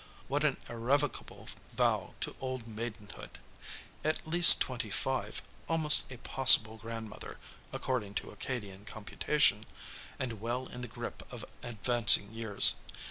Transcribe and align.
What 0.27 0.43
an 0.43 0.57
irrevocable 0.67 1.47
vow 1.73 2.15
to 2.21 2.35
old 2.41 2.65
maidenhood! 2.67 3.37
At 4.03 4.27
least 4.27 4.59
twenty 4.59 4.89
five, 4.89 5.43
almost 5.69 6.11
a 6.11 6.17
possible 6.17 6.77
grandmother, 6.77 7.37
according 7.71 8.15
to 8.15 8.31
Acadian 8.31 8.83
computation, 8.85 9.63
and 10.17 10.41
well 10.41 10.65
in 10.65 10.81
the 10.81 10.87
grip 10.87 11.31
of 11.31 11.45
advancing 11.61 12.31
years. 12.33 12.73